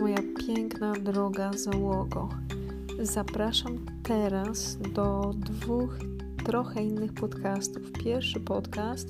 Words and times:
moja 0.00 0.18
piękna, 0.46 0.92
droga 0.92 1.50
załogo. 1.52 2.28
Zapraszam 3.02 3.78
teraz 4.02 4.78
do 4.94 5.34
dwóch 5.36 5.98
trochę 6.44 6.82
innych 6.82 7.12
podcastów. 7.12 7.92
Pierwszy 7.92 8.40
podcast 8.40 9.08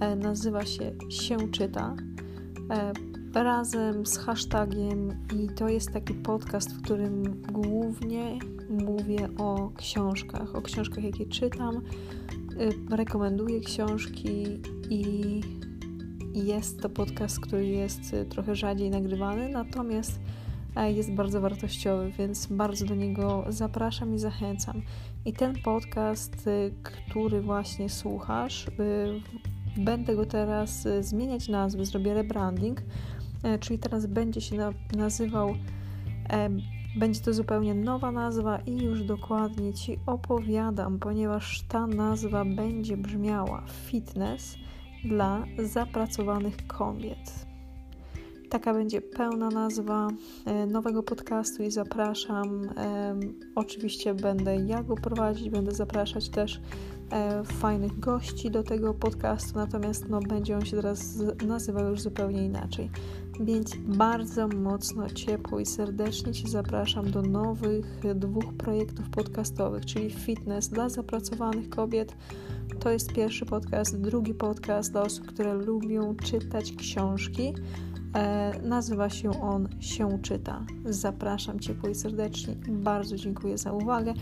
e, 0.00 0.16
nazywa 0.16 0.64
się 0.64 0.92
Się 1.08 1.50
Czyta. 1.50 1.96
E, 2.70 2.92
razem 3.42 4.06
z 4.06 4.18
hashtagiem 4.18 5.08
i 5.36 5.48
to 5.48 5.68
jest 5.68 5.92
taki 5.92 6.14
podcast, 6.14 6.72
w 6.74 6.82
którym 6.82 7.42
głównie 7.52 8.38
mówię 8.70 9.28
o 9.38 9.70
książkach, 9.76 10.54
o 10.54 10.62
książkach, 10.62 11.04
jakie 11.04 11.26
czytam. 11.26 11.76
E, 12.90 12.96
rekomenduję 12.96 13.60
książki 13.60 14.60
i 14.90 15.40
jest 16.34 16.82
to 16.82 16.88
podcast, 16.88 17.40
który 17.40 17.66
jest 17.66 18.14
y, 18.14 18.24
trochę 18.24 18.56
rzadziej 18.56 18.90
nagrywany, 18.90 19.48
natomiast 19.48 20.20
e, 20.76 20.92
jest 20.92 21.12
bardzo 21.12 21.40
wartościowy, 21.40 22.12
więc 22.18 22.46
bardzo 22.46 22.86
do 22.86 22.94
niego 22.94 23.44
zapraszam 23.48 24.14
i 24.14 24.18
zachęcam. 24.18 24.82
I 25.24 25.32
ten 25.32 25.54
podcast, 25.64 26.46
y, 26.46 26.74
który 26.82 27.40
właśnie 27.40 27.88
słuchasz, 27.88 28.68
y, 28.68 28.72
będę 29.76 30.16
go 30.16 30.26
teraz 30.26 30.88
zmieniać 31.00 31.48
nazwy, 31.48 31.84
zrobię 31.84 32.14
rebranding, 32.14 32.82
e, 33.42 33.58
czyli 33.58 33.78
teraz 33.78 34.06
będzie 34.06 34.40
się 34.40 34.72
nazywał, 34.96 35.54
e, 36.30 36.48
będzie 36.96 37.20
to 37.20 37.32
zupełnie 37.32 37.74
nowa 37.74 38.12
nazwa 38.12 38.58
i 38.58 38.76
już 38.76 39.02
dokładnie 39.02 39.74
Ci 39.74 39.98
opowiadam, 40.06 40.98
ponieważ 40.98 41.62
ta 41.68 41.86
nazwa 41.86 42.44
będzie 42.44 42.96
brzmiała 42.96 43.62
Fitness 43.86 44.56
dla 45.04 45.44
zapracowanych 45.58 46.66
kobiet. 46.66 47.51
Taka 48.52 48.74
będzie 48.74 49.00
pełna 49.00 49.48
nazwa 49.48 50.08
e, 50.44 50.66
nowego 50.66 51.02
podcastu 51.02 51.62
i 51.62 51.70
zapraszam. 51.70 52.68
Oczywiście 53.54 54.14
będę 54.14 54.56
ja 54.56 54.82
go 54.82 54.94
prowadzić, 54.94 55.50
będę 55.50 55.72
zapraszać 55.72 56.28
też 56.28 56.60
e, 57.10 57.44
fajnych 57.44 58.00
gości 58.00 58.50
do 58.50 58.62
tego 58.62 58.94
podcastu, 58.94 59.58
natomiast 59.58 60.08
no, 60.08 60.20
będzie 60.20 60.56
on 60.56 60.64
się 60.64 60.76
teraz 60.76 61.18
nazywał 61.46 61.88
już 61.88 62.00
zupełnie 62.00 62.44
inaczej. 62.44 62.90
Więc 63.40 63.76
bardzo 63.76 64.48
mocno, 64.48 65.10
ciepło 65.10 65.60
i 65.60 65.66
serdecznie 65.66 66.32
Cię 66.32 66.48
zapraszam 66.48 67.10
do 67.10 67.22
nowych 67.22 68.00
dwóch 68.14 68.54
projektów 68.54 69.10
podcastowych, 69.10 69.86
czyli 69.86 70.10
Fitness 70.10 70.68
dla 70.68 70.88
zapracowanych 70.88 71.68
kobiet 71.68 72.14
to 72.82 72.90
jest 72.90 73.12
pierwszy 73.12 73.46
podcast. 73.46 74.00
Drugi 74.00 74.34
podcast 74.34 74.92
dla 74.92 75.02
osób, 75.02 75.26
które 75.26 75.54
lubią 75.54 76.16
czytać 76.16 76.72
książki. 76.72 77.54
E, 78.14 78.52
nazywa 78.62 79.10
się 79.10 79.42
on 79.42 79.68
Się 79.80 80.18
czyta. 80.22 80.64
Zapraszam 80.84 81.60
ciepło 81.60 81.88
i 81.88 81.94
serdecznie 81.94 82.54
bardzo 82.68 83.16
dziękuję 83.16 83.58
za 83.58 83.72
uwagę. 83.72 84.14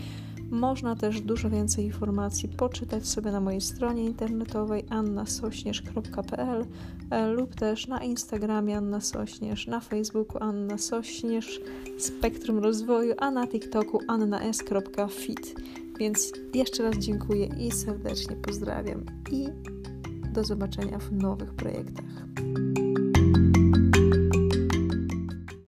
Można 0.51 0.95
też 0.95 1.21
dużo 1.21 1.49
więcej 1.49 1.85
informacji 1.85 2.49
poczytać 2.49 3.07
sobie 3.07 3.31
na 3.31 3.41
mojej 3.41 3.61
stronie 3.61 4.03
internetowej 4.03 4.83
annasośnierz.pl 4.89 6.65
e, 7.09 7.27
lub 7.27 7.55
też 7.55 7.87
na 7.87 8.03
Instagramie 8.03 8.77
Anna 8.77 9.01
Sośnierz, 9.01 9.67
na 9.67 9.79
Facebooku 9.79 10.43
Anna 10.43 10.77
Sośnierz, 10.77 11.61
Spektrum 11.97 12.59
Rozwoju, 12.59 13.13
a 13.17 13.31
na 13.31 13.47
TikToku 13.47 13.99
annas.fit. 14.07 15.55
Więc 15.99 16.31
jeszcze 16.53 16.83
raz 16.83 16.97
dziękuję 16.97 17.45
i 17.45 17.71
serdecznie 17.71 18.35
pozdrawiam 18.35 19.05
i 19.31 19.47
do 20.33 20.43
zobaczenia 20.43 20.99
w 20.99 21.11
nowych 21.11 21.53
projektach. 21.53 22.05